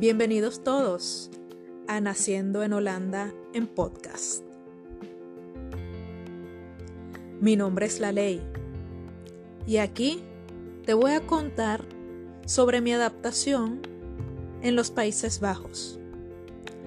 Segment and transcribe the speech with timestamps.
[0.00, 1.30] Bienvenidos todos
[1.86, 4.42] a Naciendo en Holanda en podcast.
[7.38, 8.40] Mi nombre es La Ley
[9.66, 10.22] y aquí
[10.86, 11.84] te voy a contar
[12.46, 13.82] sobre mi adaptación
[14.62, 16.00] en los Países Bajos,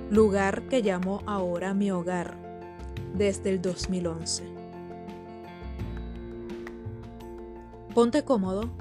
[0.10, 2.36] lugar que llamo ahora mi hogar
[3.14, 4.44] desde el 2011.
[7.94, 8.72] Ponte cómodo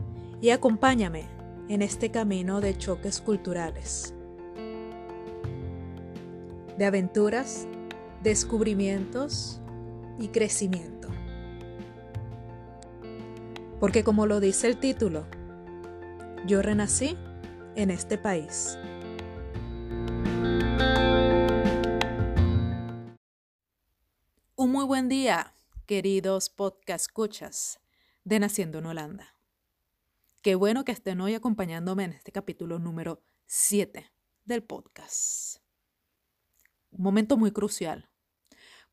[0.41, 1.27] y acompáñame
[1.69, 4.15] en este camino de choques culturales
[6.77, 7.67] de aventuras,
[8.23, 9.61] descubrimientos
[10.19, 11.09] y crecimiento.
[13.81, 15.27] Porque como lo dice el título,
[16.47, 17.17] yo renací
[17.75, 18.79] en este país.
[24.55, 25.55] Un muy buen día,
[25.87, 27.81] queridos podcast escuchas
[28.25, 29.37] de Naciendo en Holanda.
[30.43, 34.13] Qué bueno que estén hoy acompañándome en este capítulo número 7
[34.45, 35.62] del podcast
[36.93, 38.11] un momento muy crucial,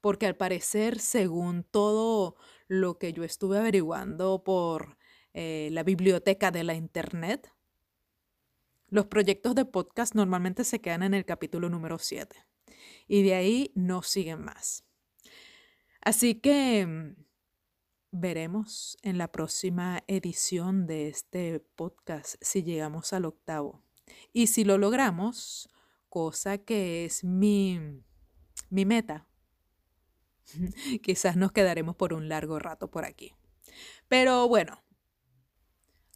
[0.02, 2.36] porque al parecer, según todo
[2.68, 4.98] lo que yo estuve averiguando por
[5.34, 7.54] eh, la biblioteca de la Internet,
[8.88, 12.36] los proyectos de podcast normalmente se quedan en el capítulo número 7
[13.08, 14.84] y de ahí no siguen más.
[16.02, 17.16] Así que mm,
[18.12, 23.84] veremos en la próxima edición de este podcast si llegamos al octavo.
[24.34, 25.70] Y si lo logramos,
[26.10, 27.80] cosa que es mi,
[28.70, 29.28] mi meta.
[31.04, 33.34] Quizás nos quedaremos por un largo rato por aquí.
[34.08, 34.84] Pero bueno,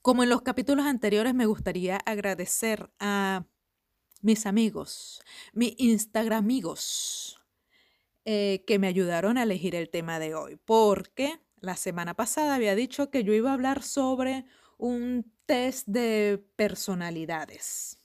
[0.01, 3.45] como en los capítulos anteriores, me gustaría agradecer a
[4.21, 5.21] mis amigos,
[5.53, 7.41] mis Instagram amigos,
[8.25, 12.75] eh, que me ayudaron a elegir el tema de hoy, porque la semana pasada había
[12.75, 14.45] dicho que yo iba a hablar sobre
[14.77, 18.02] un test de personalidades.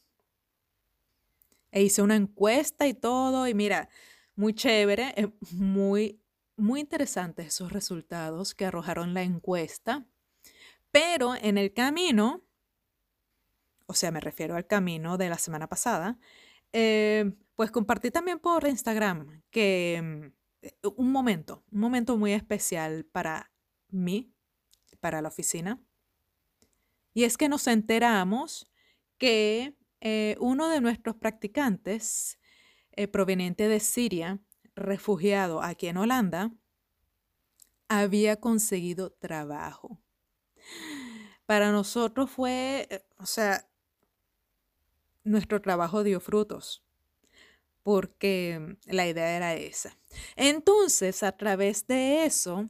[1.71, 3.89] E hice una encuesta y todo, y mira,
[4.37, 6.23] muy chévere, eh, muy,
[6.57, 10.07] muy interesantes esos resultados que arrojaron la encuesta.
[10.91, 12.45] Pero en el camino,
[13.87, 16.19] o sea, me refiero al camino de la semana pasada,
[16.73, 23.51] eh, pues compartí también por Instagram que eh, un momento, un momento muy especial para
[23.89, 24.33] mí,
[25.01, 25.81] para la oficina.
[27.15, 28.71] Y es que nos enteramos
[29.19, 32.39] que eh, uno de nuestros practicantes,
[32.93, 34.41] eh, proveniente de Siria,
[34.75, 36.53] refugiado aquí en Holanda,
[37.89, 40.01] había conseguido trabajo.
[41.47, 43.69] Para nosotros fue, eh, o sea,
[45.25, 46.85] nuestro trabajo dio frutos,
[47.83, 49.97] porque la idea era esa.
[50.37, 52.69] Entonces, a través de eso,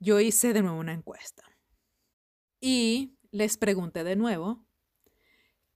[0.00, 1.44] yo hice de nuevo una encuesta
[2.60, 4.67] y les pregunté de nuevo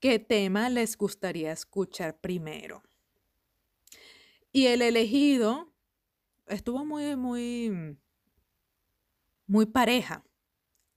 [0.03, 2.83] qué tema les gustaría escuchar primero.
[4.51, 5.73] Y el elegido
[6.45, 7.97] estuvo muy, muy,
[9.47, 10.25] muy pareja.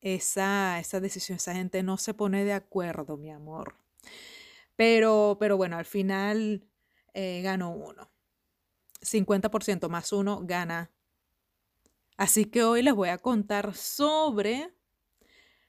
[0.01, 3.77] Esa, esa decisión, esa gente no se pone de acuerdo, mi amor.
[4.75, 6.69] Pero, pero bueno, al final
[7.15, 8.11] eh, ganó uno.
[9.03, 10.91] 50% más uno gana.
[12.17, 14.76] Así que hoy les voy a contar sobre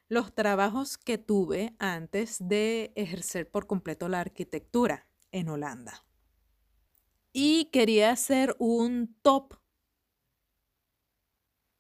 [0.10, 6.06] los trabajos que tuve antes de ejercer por completo la arquitectura en Holanda.
[7.34, 9.56] Y quería hacer un top,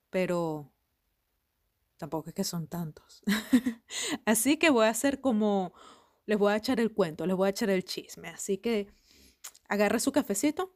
[0.09, 0.71] pero
[1.97, 3.23] tampoco es que son tantos.
[4.25, 5.73] Así que voy a hacer como,
[6.25, 8.27] les voy a echar el cuento, les voy a echar el chisme.
[8.29, 8.93] Así que
[9.69, 10.75] agarre su cafecito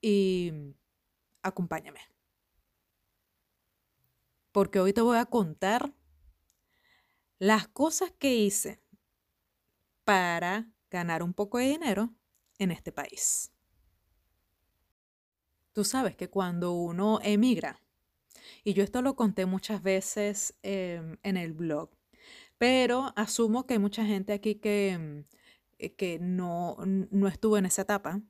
[0.00, 0.52] y
[1.42, 2.00] acompáñame.
[4.52, 5.94] Porque hoy te voy a contar
[7.40, 8.82] las cosas que hice
[10.04, 12.14] para ganar un poco de dinero
[12.58, 13.50] en este país.
[15.72, 17.80] Tú sabes que cuando uno emigra,
[18.62, 21.88] y yo esto lo conté muchas veces em, en el blog,
[22.58, 25.24] pero asumo que hay mucha gente aquí que, em,
[25.78, 28.20] eh, que no, no estuvo en esa etapa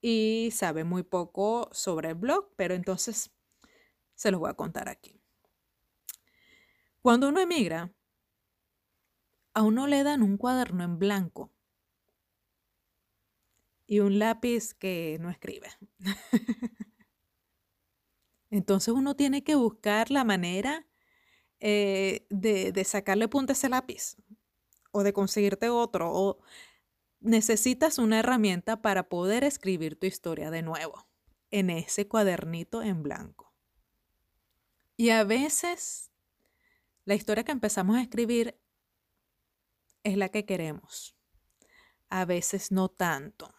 [0.00, 3.30] y sabe muy poco sobre el blog, pero entonces
[4.16, 5.20] se los voy a contar aquí.
[7.00, 7.94] Cuando uno emigra,
[9.54, 11.50] a uno le dan un cuaderno en blanco
[13.86, 15.68] y un lápiz que no escribe.
[18.50, 20.86] Entonces uno tiene que buscar la manera
[21.60, 24.16] eh, de, sacarle punta a ese lápiz
[24.92, 26.38] o de conseguirte otro o
[27.20, 31.06] necesitas una herramienta para poder escribir tu historia de nuevo
[31.50, 33.52] en ese cuadernito en blanco.
[34.96, 36.10] Y a veces
[37.04, 38.59] la historia que empezamos a escribir
[40.02, 41.16] es la que queremos.
[42.12, 43.54] a veces no tanto.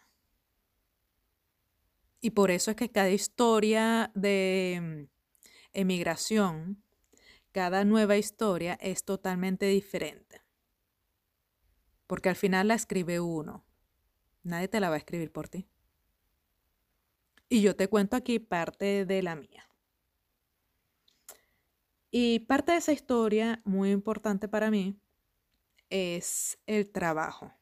[2.20, 5.10] Y por eso es que cada historia de mm,
[5.74, 6.84] emigración,
[7.52, 10.42] cada nueva historia es totalmente diferente.
[12.08, 13.66] Porque al final la escribe uno.
[14.44, 15.68] Nadie te la va a escribir por ti.
[17.50, 19.68] Y yo te cuento aquí parte de la mía.
[22.12, 25.00] Y parte de esa historia, muy importante para mí,
[25.92, 27.54] es el trabajo.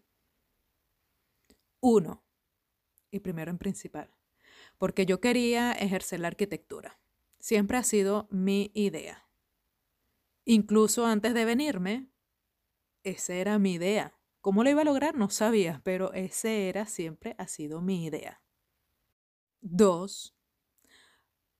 [1.81, 2.23] Uno,
[3.11, 4.15] y primero en principal,
[4.77, 6.99] porque yo quería ejercer la arquitectura.
[7.39, 9.27] Siempre ha sido mi idea.
[10.45, 12.09] Incluso antes de venirme,
[13.03, 14.15] esa era mi idea.
[14.41, 15.15] ¿Cómo lo iba a lograr?
[15.15, 18.41] No sabía, pero ese era siempre ha sido mi idea.
[19.61, 20.35] Dos,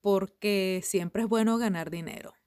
[0.02, 2.39] porque siempre es bueno ganar dinero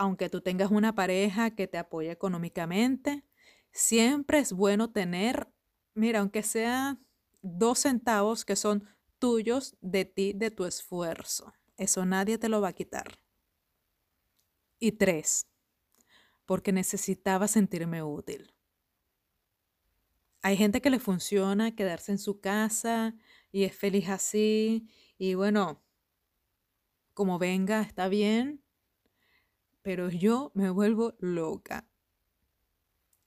[0.00, 3.22] aunque tú tengas una pareja que te apoye económicamente,
[3.70, 5.52] siempre es bueno tener,
[5.92, 6.98] mira, aunque sea
[7.42, 8.88] dos centavos que son
[9.18, 11.52] tuyos de ti, de tu esfuerzo.
[11.76, 13.20] Eso nadie te lo va a quitar.
[14.78, 15.46] Y tres,
[16.46, 18.54] porque necesitaba sentirme útil.
[20.40, 23.14] Hay gente que le funciona quedarse en su casa
[23.52, 24.88] y es feliz así.
[25.18, 25.84] Y bueno,
[27.12, 28.64] como venga, está bien
[29.82, 31.88] pero yo me vuelvo loca.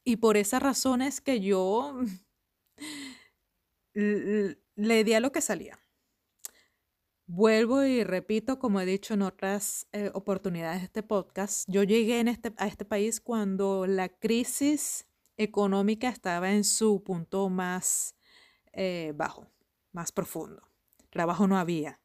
[0.04, 2.00] Y por esas razones que yo
[3.94, 5.80] le di a lo que salía.
[7.26, 12.20] Vuelvo y repito, como he dicho en otras eh, oportunidades de este podcast, yo llegué
[12.20, 15.08] en este, a este país cuando la crisis
[15.38, 18.16] económica estaba en su punto más
[18.74, 19.48] eh, bajo,
[19.94, 20.62] más profundo.
[21.10, 22.03] Trabajo no había.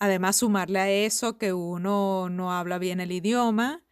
[0.00, 3.84] Además, sumarle a eso que uno no habla bien el idioma,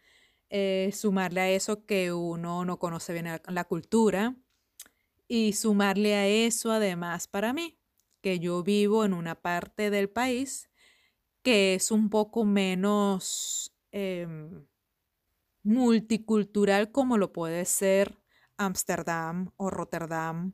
[0.49, 4.35] eh, sumarle a eso que uno no conoce bien la cultura
[5.27, 7.79] y sumarle a eso además para mí,
[8.21, 10.69] que yo vivo en una parte del país
[11.43, 14.67] que es un poco menos em,
[15.63, 18.19] multicultural como lo puede ser
[18.57, 20.53] Ámsterdam o Rotterdam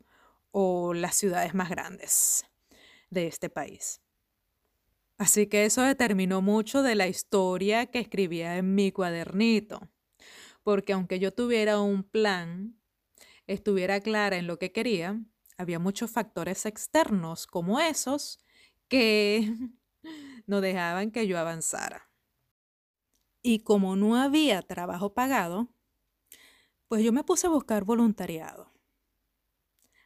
[0.51, 2.45] o las ciudades más grandes
[3.09, 4.02] de este país.
[5.18, 9.89] Así que eso determinó mucho de la historia que escribía en mi cuadernito,
[10.63, 12.80] porque aunque yo tuviera un plan,
[13.48, 15.21] estuviera clara en lo que quería,
[15.57, 18.39] había muchos factores externos como esos
[18.88, 19.54] que
[20.48, 22.10] no dejaban que yo avanzara.
[23.44, 25.69] Y como no había trabajo pagado,
[26.88, 28.72] pues yo me puse a buscar voluntariado.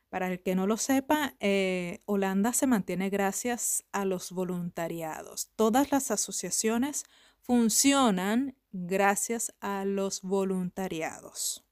[0.09, 5.51] Para el que no lo sepa, eh, Holanda se mantiene gracias a los voluntariados.
[5.55, 7.03] Todas las asociaciones
[7.41, 11.65] funcionan gracias a los voluntariados.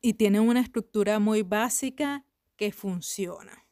[0.00, 2.24] Y tienen una estructura muy básica
[2.56, 3.66] que funciona.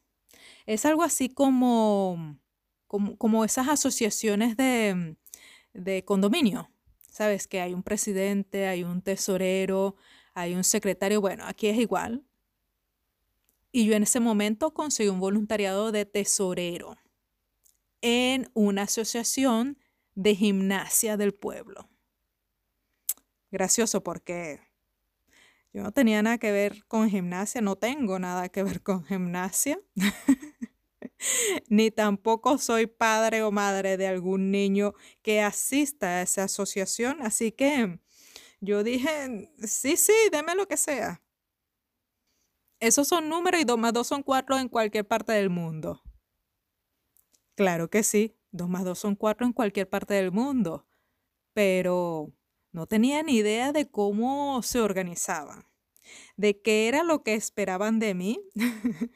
[0.67, 2.39] Es algo así como,
[2.87, 5.17] como, esas asociaciones de,
[5.73, 6.71] de condominio.
[7.11, 9.97] Sabes que hay un presidente, hay un tesorero,
[10.35, 11.21] hay un secretario.
[11.23, 12.25] Bueno, aquí es igual
[13.72, 16.96] y yo en ese momento conseguí un voluntariado de tesorero
[18.02, 19.78] en una asociación
[20.14, 21.88] de gimnasia del pueblo.
[23.50, 24.60] Gracioso porque
[25.72, 29.81] yo no tenía nada que ver con gimnasia, no tengo nada que ver con gimnasia,
[31.69, 37.53] ni tampoco soy padre o madre de algún niño que asista a esa asociación, así
[37.53, 38.00] que
[38.60, 41.22] yo dije, sí, sí, deme lo que sea.
[42.81, 46.03] Esos son números y 2 más 2 son 4 en cualquier parte del mundo.
[47.55, 50.87] Claro que sí, 2 más 2 son 4 en cualquier parte del mundo,
[51.53, 52.32] pero
[52.72, 55.67] no tenía ni idea de cómo se organizaban,
[56.39, 58.41] de qué era lo que esperaban de mí.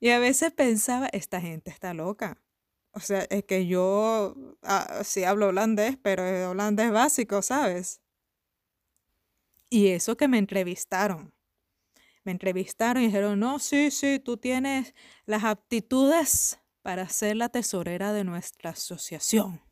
[0.00, 2.42] y a veces pensaba, esta gente está loca.
[2.90, 8.02] O sea, es que yo ah, sí hablo holandés, pero es holandés básico, ¿sabes?
[9.68, 11.32] Y eso que me entrevistaron
[12.24, 14.94] me entrevistaron y dijeron, no, sí, sí, tú tienes
[15.26, 19.62] las aptitudes para ser la tesorera de nuestra asociación.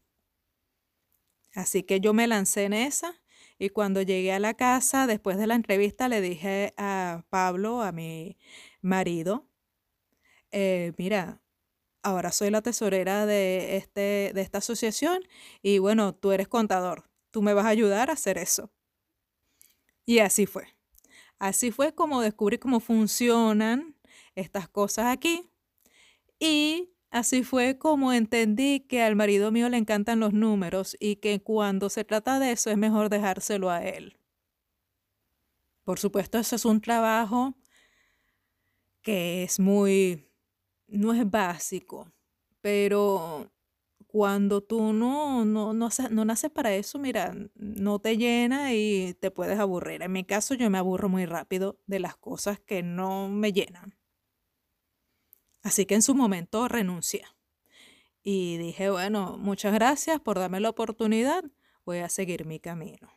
[1.55, 3.21] Así que yo me lancé en esa
[3.59, 7.93] y cuando llegué a la casa, después de la entrevista, le dije a Pablo, a
[7.93, 8.39] mi
[8.81, 9.49] marido,
[10.53, 11.43] eh, mira,
[12.03, 15.21] ahora soy la tesorera de, este, de esta asociación
[15.63, 18.71] y bueno, tú eres contador, tú me vas a ayudar a hacer eso.
[20.07, 20.78] Y así fue.
[21.39, 23.95] Así fue como descubrí cómo funcionan
[24.35, 25.49] estas cosas aquí.
[26.41, 31.41] Y así fue como entendí que al marido mío le encantan los números y que
[31.41, 34.19] cuando se trata de eso es mejor dejárselo a él.
[35.85, 37.55] Por supuesto, eso es un trabajo
[39.03, 40.29] que es muy,
[40.87, 42.13] no es básico,
[42.61, 43.51] pero
[44.19, 49.31] cuando tú no, no, no, no naces para eso, mira, no te llena y te
[49.31, 50.03] puedes aburrir.
[50.03, 53.97] En mi caso, yo me aburro muy rápido de las cosas que no me llenan.
[55.63, 57.27] Así que en su momento renuncié.
[58.25, 61.45] Y dije, bueno, muchas gracias por darme la oportunidad,
[61.85, 63.13] voy a seguir mi camino.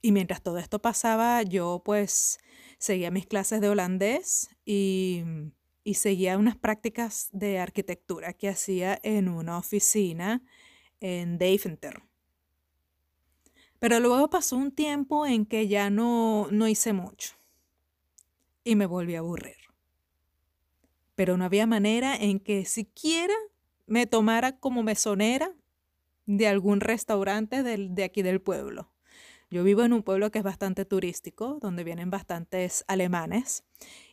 [0.00, 2.38] Y mientras todo esto pasaba, yo pues
[2.78, 5.24] seguía mis clases de holandés y
[5.86, 10.42] y seguía unas prácticas de arquitectura que hacía en una oficina
[10.98, 12.02] en Deventer.
[13.78, 17.36] Pero luego pasó un tiempo en que ya no, no hice mucho
[18.64, 19.54] y me volví a aburrir.
[21.14, 23.36] Pero no había manera en que siquiera
[23.86, 25.52] me tomara como mesonera
[26.26, 28.90] de algún restaurante de aquí del pueblo.
[29.50, 33.62] Yo vivo en un pueblo que es bastante turístico, donde vienen bastantes alemanes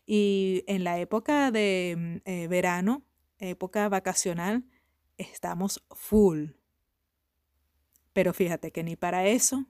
[0.05, 3.03] y en la época de mm, eh, verano,
[3.39, 4.65] época vacacional,
[5.17, 6.51] estamos full.
[8.13, 9.65] Pero fíjate que ni para eso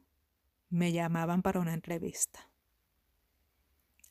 [0.69, 2.49] me llamaban para una entrevista.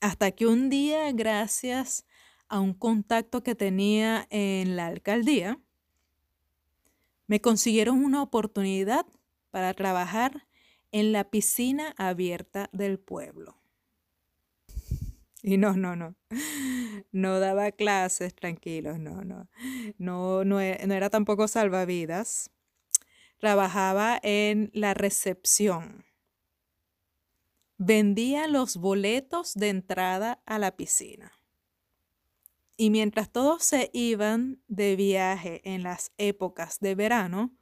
[0.01, 2.07] Hasta que un día, gracias
[2.49, 5.61] a un contacto que tenía en la alcaldía,
[7.27, 9.07] me consiguieron una oportunidad
[9.51, 10.47] para trabajar
[10.91, 13.62] en la piscina abierta del pueblo.
[15.43, 16.15] Y no, no, no.
[17.11, 19.49] No daba clases, tranquilos, no, no.
[19.99, 22.51] No, e, no era tampoco salvavidas.
[23.39, 26.07] Trabajaba en la recepción.
[27.77, 31.33] Vendía los boletos de entrada a la piscina.
[32.77, 37.55] Y mientras todos se iban de viaje en las épocas de verano,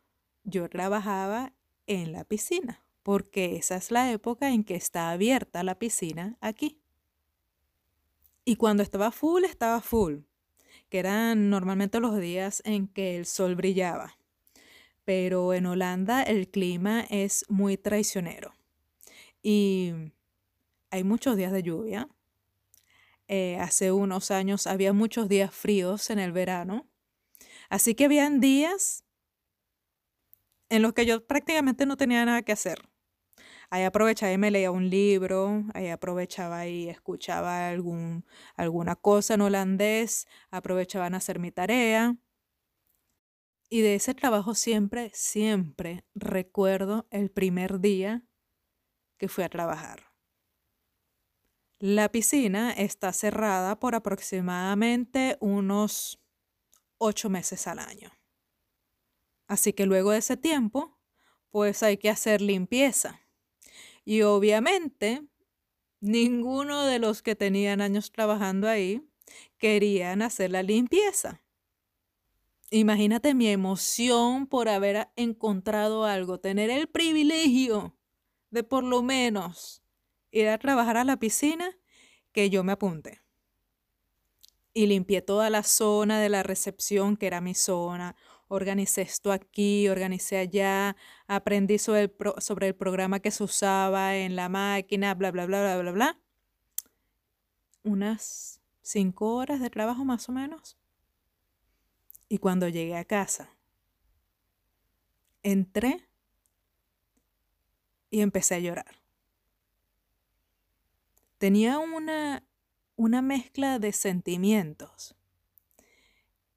[0.44, 1.54] yo trabajaba
[1.86, 6.79] en la piscina, porque esa es la época en que está abierta la piscina aquí.
[8.44, 10.20] Y cuando estaba full, estaba full,
[10.88, 14.16] que eran normalmente los días en que el sol brillaba.
[15.04, 18.54] Pero en Holanda el clima es muy traicionero
[19.42, 19.92] y
[20.90, 22.08] hay muchos días de lluvia.
[23.28, 26.88] Eh, hace unos años había muchos días fríos en el verano.
[27.68, 29.04] Así que habían días
[30.68, 32.89] en los que yo prácticamente no tenía nada que hacer.
[33.72, 38.24] Ahí aprovechaba y me leía un libro, ahí aprovechaba y escuchaba algún,
[38.56, 42.16] alguna cosa en holandés, aprovechaba en hacer mi tarea.
[43.68, 48.24] Y de ese trabajo siempre, siempre recuerdo el primer día
[49.16, 50.10] que fui a trabajar.
[51.78, 56.20] La piscina está cerrada por aproximadamente unos
[56.98, 58.10] ocho meses al año.
[59.46, 60.98] Así que luego de ese tiempo,
[61.50, 63.20] pues hay que hacer limpieza.
[64.10, 65.22] Y obviamente,
[66.00, 69.08] ninguno de los que tenían años trabajando ahí
[69.56, 71.44] querían hacer la limpieza.
[72.72, 77.96] Imagínate mi emoción por haber encontrado algo, tener el privilegio
[78.50, 79.84] de por lo menos
[80.32, 81.78] ir a trabajar a la piscina,
[82.32, 83.22] que yo me apunte.
[84.74, 88.16] Y limpié toda la zona de la recepción, que era mi zona,
[88.50, 90.96] organicé esto aquí, organicé allá,
[91.28, 95.60] aprendí sobre el, sobre el programa que se usaba en la máquina, bla, bla, bla,
[95.60, 96.20] bla, bla, bla.
[97.84, 100.76] Unas cinco horas de trabajo más o menos.
[102.28, 103.56] Y cuando llegué a casa,
[105.44, 106.08] entré
[108.10, 109.00] y empecé a llorar.
[111.38, 112.44] Tenía una,
[112.96, 115.14] una mezcla de sentimientos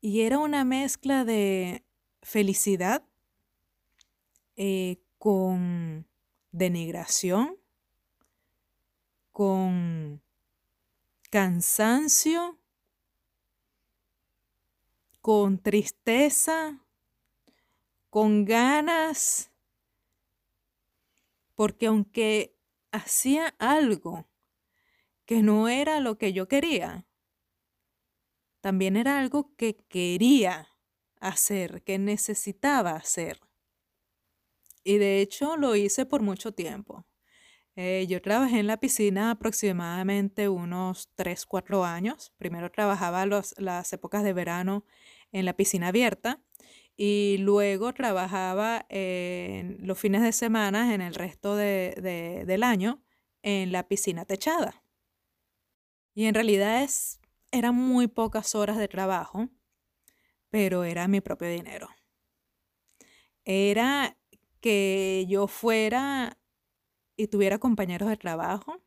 [0.03, 1.86] y era una mezcla de
[2.22, 3.05] felicidad
[4.57, 6.05] eh, con
[6.51, 7.57] denigración,
[9.31, 10.22] con
[11.29, 12.60] cansancio,
[15.22, 16.86] con tristeza,
[18.10, 19.51] con ganas,
[21.55, 22.57] porque aunque
[22.91, 24.27] hacía algo
[25.25, 27.05] que no era lo que yo quería,
[28.63, 30.70] también era algo que quería
[31.20, 33.41] hacer, que necesitaba hacer.
[34.86, 37.05] Y de hecho lo hice por mucho tiempo.
[37.75, 42.32] Eh, yo trabajé en la piscina aproximadamente unos 3, 4 años.
[42.38, 44.86] Primero trabajaba las épocas de verano
[45.34, 46.41] en la piscina abierta
[46.96, 53.03] y luego trabajaba en los fines de semana en el resto del año
[53.41, 54.86] en la piscina techada.
[56.15, 57.20] Y en realidad es
[57.53, 59.48] eran muy pocas horas de trabajo,
[60.50, 61.88] pero era mi propio dinero.
[63.45, 64.17] Era
[64.60, 66.38] que yo fuera
[67.15, 68.81] y tuviera compañeros de trabajo,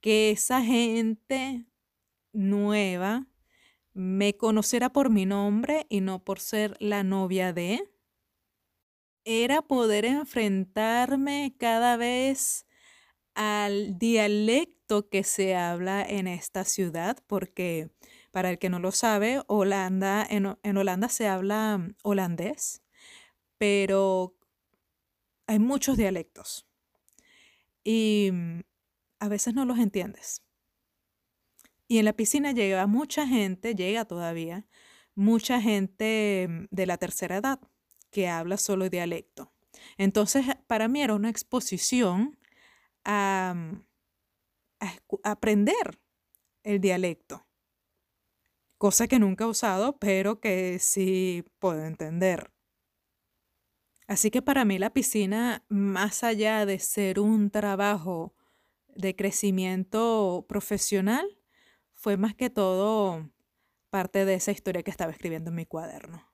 [0.00, 1.66] que esa gente
[2.32, 3.26] nueva
[3.92, 7.90] me conociera por mi nombre y no por ser la novia de,
[9.24, 12.66] era poder enfrentarme cada vez
[13.34, 14.77] al dialecto
[15.10, 17.90] que se habla en esta ciudad, porque
[18.30, 22.82] para el que no lo sabe, Holanda, en, en Holanda se habla mm, holandés,
[23.58, 24.34] pero
[25.46, 26.66] hay muchos dialectos
[27.84, 28.60] y mm,
[29.20, 30.42] a veces no los entiendes.
[31.86, 34.66] Y en la piscina llega mucha gente, llega todavía,
[35.14, 37.60] mucha gente mm, de la tercera edad
[38.10, 39.52] que habla solo dialecto.
[39.98, 42.38] Entonces, para mí era una exposición
[43.04, 43.54] a,
[44.80, 46.00] mm, aprender
[46.62, 47.46] el dialecto,
[48.78, 52.52] cosa que nunca he usado, pero que sí puedo entender.
[54.06, 58.34] Así que para mí la piscina, más allá de ser un trabajo
[58.88, 61.38] de crecimiento profesional,
[61.92, 63.30] fue más que todo
[63.90, 66.26] parte de esa historia que estaba escribiendo en mi cuaderno.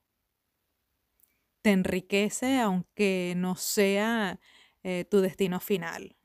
[1.62, 4.38] Te enriquece aunque no sea
[4.82, 6.16] eh, tu destino final.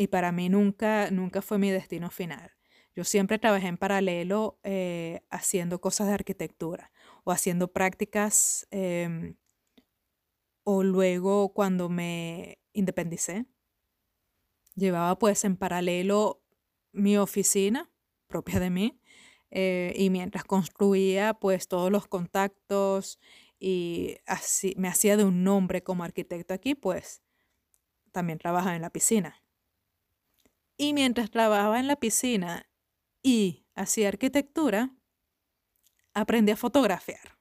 [0.00, 2.52] Y para mí nunca, nunca fue mi destino final.
[2.96, 6.90] Yo siempre trabajé en paralelo eh, haciendo cosas de arquitectura
[7.22, 9.36] o haciendo prácticas em,
[10.64, 13.44] o luego cuando me independicé.
[14.74, 16.42] Llevaba pues en paralelo
[16.92, 17.90] mi oficina
[18.26, 19.02] propia de mí
[19.50, 23.20] eh, y mientras construía pues todos los contactos
[23.58, 27.22] y así me hacía de un nombre como arquitecto aquí pues
[28.12, 29.39] también trabajaba en la piscina.
[30.82, 32.66] Y mientras trabajaba en la piscina
[33.22, 34.96] y hacía arquitectura,
[36.14, 37.36] aprendí a fotografiar.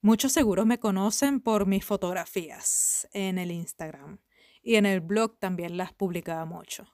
[0.00, 4.20] Muchos seguros me conocen por mis fotografías en el Instagram
[4.62, 6.86] y en el blog también las publicaba mucho.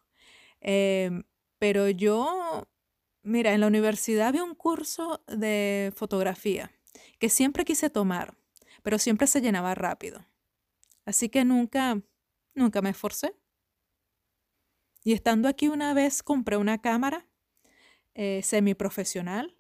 [0.63, 1.25] Em,
[1.59, 2.67] pero yo,
[3.21, 6.73] mira, en la universidad había un curso de fotografía
[7.19, 8.39] que siempre quise tomar,
[8.83, 10.25] pero siempre se llenaba rápido.
[11.05, 12.01] Así que nunca,
[12.55, 13.35] nunca me esforcé.
[15.05, 17.27] Y estando aquí una vez compré una cámara
[18.15, 19.57] eh, semiprofesional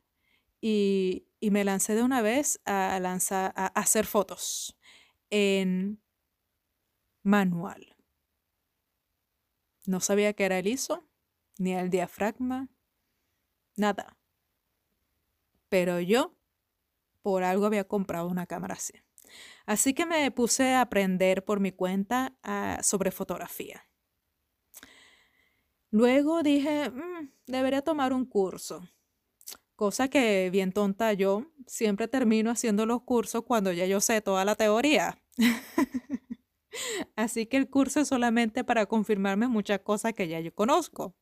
[0.60, 4.76] y, y me lancé de una vez a, lanzar, a hacer fotos
[5.30, 6.02] en
[7.22, 7.96] manual.
[9.86, 11.08] No sabía que era el ISO,
[11.58, 12.68] ni el diafragma,
[13.76, 14.18] nada.
[15.68, 16.34] Pero yo,
[17.22, 18.94] por algo, había comprado una cámara así.
[19.66, 23.87] Así que me puse a aprender por mi cuenta ah, sobre fotografía.
[25.90, 28.82] Luego dije, mm, debería tomar un curso.
[29.76, 34.44] Cosa que bien tonta yo, siempre termino haciendo los cursos cuando ya yo sé toda
[34.44, 35.22] la teoría.
[37.16, 41.14] Así que el curso es solamente para confirmarme muchas cosas que ya yo conozco.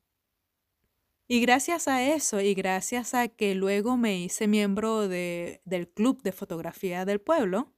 [1.28, 6.22] Y gracias a eso y gracias a que luego me hice miembro de, del club
[6.22, 7.72] de fotografía del pueblo,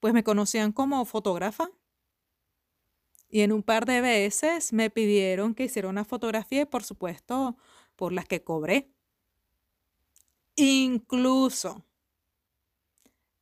[0.00, 1.70] pues me conocían como fotógrafa.
[3.36, 7.58] Y en un par de veces me pidieron que hiciera una fotografía y por supuesto
[7.94, 8.90] por las que cobré.
[10.54, 11.84] Incluso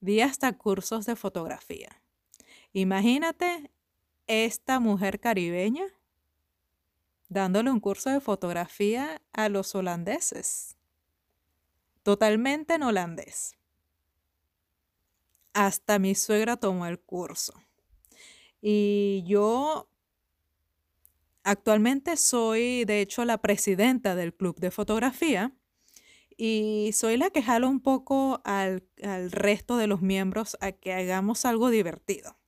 [0.00, 2.02] di hasta cursos de fotografía.
[2.72, 3.70] Imagínate
[4.26, 5.86] esta mujer caribeña
[7.28, 10.76] dándole un curso de fotografía a los holandeses.
[12.02, 13.56] Totalmente en holandés.
[15.52, 17.63] Hasta mi suegra tomó el curso.
[18.66, 19.90] Y yo
[21.42, 25.52] actualmente soy, de hecho, la presidenta del club de fotografía
[26.38, 28.82] y soy la que jalo un poco al,
[29.30, 32.38] resto de los miembros a que hagamos algo divertido,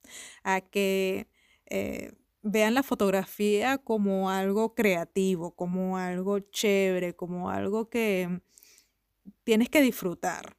[0.43, 1.29] a que
[1.67, 8.41] eh, vean la fotografía como algo creativo, como algo chévere, como algo que
[9.43, 10.56] tienes que disfrutar.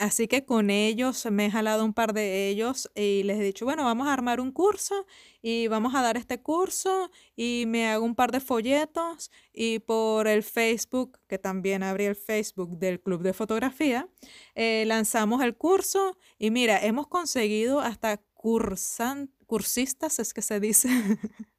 [0.00, 3.66] Así que con ellos me he jalado un par de ellos y les he dicho,
[3.66, 5.06] bueno, vamos a armar un curso
[5.42, 10.26] y vamos a dar este curso y me hago un par de folletos y por
[10.26, 14.08] el Facebook, que también abrí el Facebook del Club de Fotografía,
[14.54, 20.88] eh, lanzamos el curso y mira, hemos conseguido hasta cursistas, es que se dice,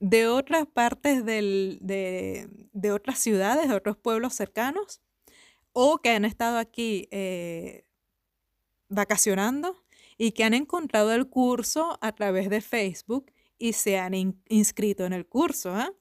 [0.00, 5.01] de otras partes de, de otras ciudades, de otros pueblos cercanos
[5.72, 7.84] o que han estado aquí eh,
[8.88, 9.84] vacacionando
[10.18, 14.14] y que han encontrado el curso a través de Facebook y se han
[14.48, 15.74] inscrito en el curso.
[15.74, 15.92] ¿ah?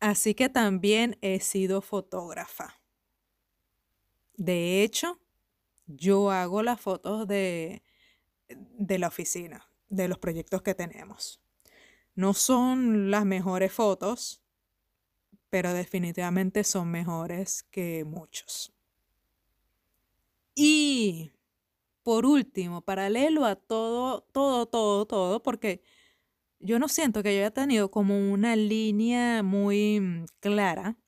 [0.00, 2.80] Así que también he sido fotógrafa.
[4.36, 5.20] De hecho,
[5.86, 7.82] yo hago las fotos de,
[8.48, 11.40] de la oficina, de los proyectos que tenemos.
[12.14, 14.43] No son las mejores fotos,
[15.54, 18.72] pero definitivamente son mejores que muchos.
[20.56, 21.30] Y
[22.02, 25.80] por último, paralelo a todo, todo, todo, todo, porque
[26.58, 30.98] yo no siento que yo haya tenido como una línea muy mm, clara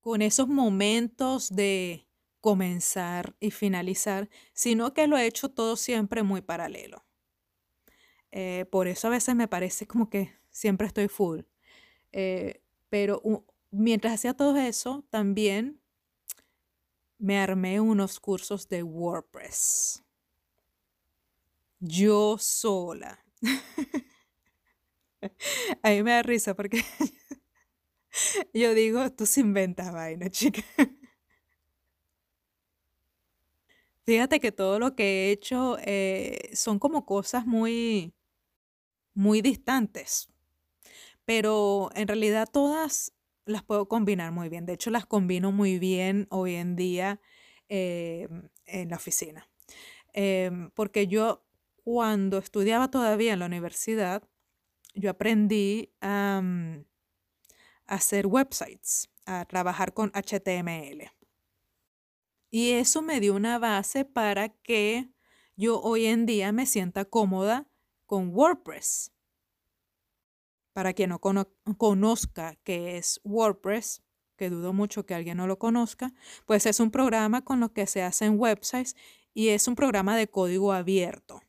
[0.00, 2.08] con esos momentos de
[2.40, 7.04] comenzar y finalizar, sino que lo he hecho todo siempre muy paralelo.
[8.30, 11.40] Eh, por eso a veces me parece como que siempre estoy full.
[12.12, 13.22] Eh, pero
[13.72, 15.80] mientras hacía todo eso, también
[17.18, 20.02] me armé unos cursos de WordPress.
[21.80, 23.18] Yo sola.
[25.82, 26.82] a mí me da risa porque
[28.54, 30.62] yo digo, tú se inventas vaina, chica.
[34.04, 38.12] Fíjate que todo lo que he hecho eh, son como cosas muy,
[39.14, 40.28] muy distantes,
[41.24, 43.12] pero en realidad todas
[43.44, 44.66] las puedo combinar muy bien.
[44.66, 47.20] De hecho, las combino muy bien hoy en día
[47.68, 49.48] em, en la oficina.
[50.12, 51.44] Em, porque yo
[51.84, 54.22] cuando estudiaba todavía en la universidad,
[54.94, 56.84] yo aprendí a mm,
[57.86, 61.10] hacer websites, a trabajar con HTML.
[62.50, 65.08] Y eso me dio una base para que
[65.56, 67.66] yo hoy en día me sienta cómoda
[68.06, 69.10] con WordPress.
[70.72, 74.02] Para quien no conozca qué es WordPress,
[74.36, 76.14] que dudo mucho que alguien no lo conozca,
[76.46, 78.96] pues es un programa con lo que se hacen websites
[79.34, 81.42] y es un programa de código abierto.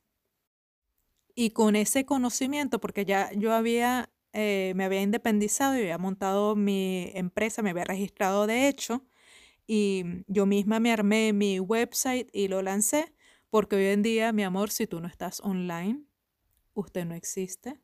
[1.35, 6.55] Y con ese conocimiento, porque ya yo había, eh, me había independizado y había montado
[6.55, 9.03] mi empresa, me había registrado de hecho,
[9.65, 13.13] y yo misma me armé mi website y lo lancé,
[13.49, 16.03] porque hoy en día, mi amor, si tú no estás online,
[16.73, 17.82] usted no existe.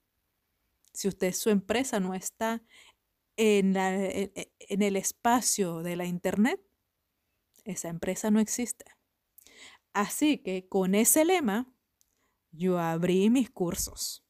[0.94, 2.64] Si usted, su empresa no está
[3.38, 6.62] en, e, e, en el espacio de la Internet,
[7.64, 8.86] esa empresa no existe.
[9.94, 11.72] Así que con ese lema,
[12.52, 14.24] yo abrí mis cursos.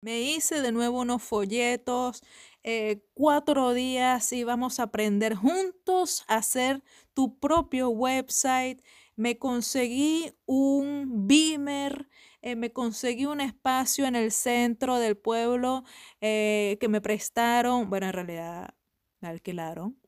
[0.00, 2.22] Me hice de nuevo unos folletos,
[2.62, 6.82] eh, cuatro días íbamos a aprender juntos a hacer
[7.14, 8.82] tu propio website.
[9.16, 12.08] Me conseguí un beamer,
[12.46, 15.82] eh, me conseguí un espacio en el centro del pueblo
[16.20, 18.72] eh, que me prestaron, bueno, en realidad
[19.18, 20.00] me alquilaron.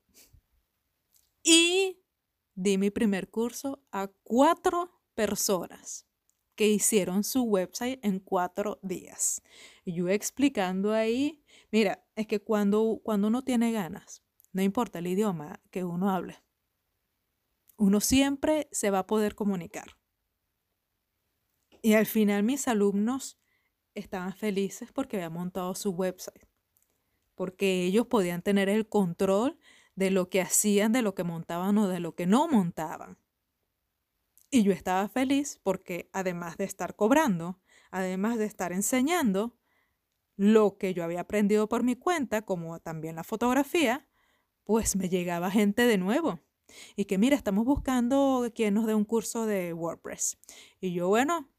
[1.42, 2.00] Y
[2.54, 6.06] di mi primer curso a cuatro personas
[6.54, 9.42] que hicieron su website en cuatro días.
[9.84, 14.22] Y yo explicando ahí, mira, es que cuando, cuando uno tiene ganas,
[14.52, 16.36] no importa el idioma que uno hable,
[17.76, 19.97] uno siempre se va a poder comunicar.
[21.82, 23.38] Y al final mis alumnos
[23.94, 26.46] estaban felices porque había montado su website,
[27.34, 29.58] porque ellos podían tener el control
[29.94, 33.18] de lo que hacían, de lo que montaban o de lo que no montaban.
[34.50, 37.60] Y yo estaba feliz porque además de estar cobrando,
[37.90, 39.56] además de estar enseñando
[40.36, 44.08] lo que yo había aprendido por mi cuenta, como también la fotografía,
[44.64, 46.40] pues me llegaba gente de nuevo.
[46.96, 50.38] Y que mira, estamos buscando quien nos dé un curso de WordPress.
[50.80, 51.50] Y yo, bueno,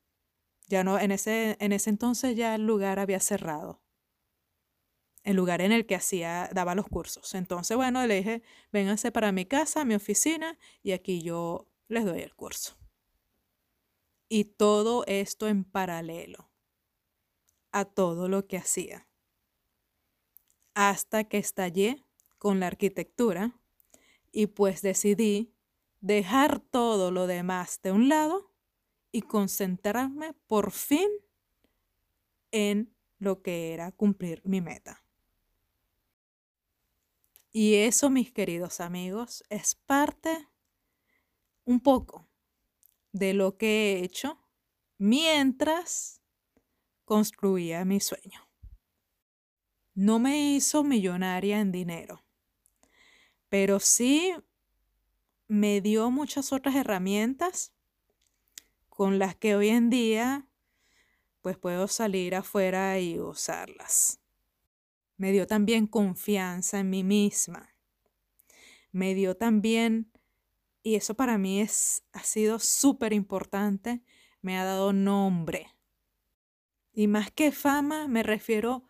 [0.69, 3.81] ya no, en ese, en ese entonces ya el lugar había cerrado.
[5.23, 7.33] El lugar en el que hacía, daba los cursos.
[7.33, 12.21] Entonces, bueno, le dije, vénganse para mi casa, mi oficina, y aquí yo les doy
[12.21, 12.77] el curso.
[14.29, 16.51] Y todo esto en paralelo
[17.71, 19.07] a todo lo que hacía.
[20.75, 22.05] Hasta que estallé
[22.37, 23.59] con la arquitectura
[24.31, 25.55] y pues decidí
[25.99, 28.48] dejar todo lo demás de un lado
[29.11, 31.09] y concentrarme por fin
[32.51, 35.03] en lo que era cumplir mi meta.
[37.51, 40.47] Y eso, mis queridos amigos, es parte
[41.65, 42.27] un poco
[43.11, 44.39] de lo que he hecho
[44.97, 46.21] mientras
[47.05, 48.47] construía mi sueño.
[49.95, 52.23] No me hizo millonaria en dinero,
[53.49, 54.33] pero sí
[55.47, 57.73] me dio muchas otras herramientas
[58.99, 60.45] con las que hoy en día
[61.41, 64.19] pues puedo salir afuera y usarlas.
[65.15, 67.73] Me dio también confianza en mí misma.
[68.91, 70.11] Me dio también
[70.83, 74.03] y eso para mí es, ha sido súper importante,
[74.41, 75.73] me ha dado nombre.
[76.91, 78.83] Y más que fama, me refiero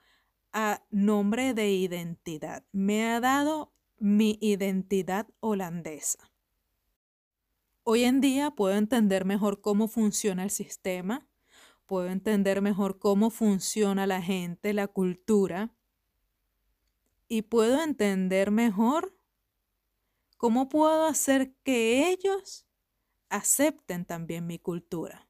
[0.51, 2.65] a nombre de identidad.
[2.71, 6.28] Me ha dado mi identidad holandesa.
[7.91, 11.27] Hoy en día puedo entender mejor cómo funciona el sistema,
[11.87, 15.75] puedo entender mejor cómo funciona la gente, la cultura,
[17.27, 19.17] y puedo entender mejor
[20.37, 22.67] cómo puedo hacer que ellos
[23.27, 25.27] acepten también mi cultura,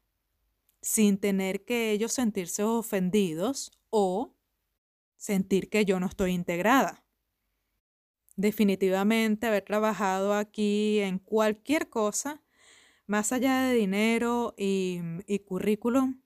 [0.82, 4.36] sin tener que ellos sentirse ofendidos o
[5.16, 7.06] sentir que yo no estoy integrada.
[8.36, 12.42] Definitivamente haber trabajado aquí en cualquier cosa,
[13.10, 16.22] más allá de dinero y, y currículum,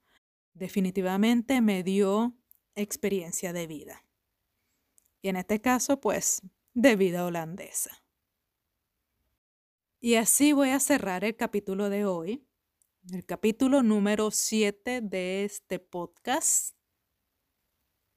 [0.52, 2.36] definitivamente me dio
[2.74, 4.04] experiencia de vida.
[5.22, 6.42] Y en este caso, pues,
[6.74, 8.04] de vida holandesa.
[9.98, 12.46] Y así voy a cerrar el capítulo de hoy,
[13.10, 16.76] el capítulo número 7 de este podcast,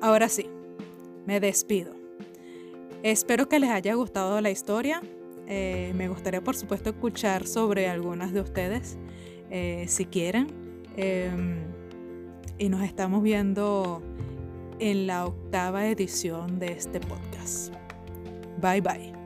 [0.00, 0.48] Ahora sí,
[1.26, 1.92] me despido.
[3.02, 5.02] Espero que les haya gustado la historia.
[5.46, 8.98] Eh, me gustaría, por supuesto, escuchar sobre algunas de ustedes,
[9.50, 10.67] eh, si quieren.
[10.96, 11.58] Em,
[12.58, 14.02] y nos estamos viendo
[14.78, 17.72] en la octava edición de este podcast.
[18.60, 19.17] Bye bye.